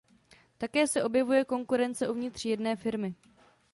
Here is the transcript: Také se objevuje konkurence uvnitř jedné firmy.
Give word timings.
Také 0.57 0.87
se 0.87 1.03
objevuje 1.03 1.45
konkurence 1.45 2.09
uvnitř 2.09 2.45
jedné 2.45 2.75
firmy. 2.75 3.15